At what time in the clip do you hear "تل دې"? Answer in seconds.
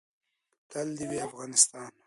0.69-1.05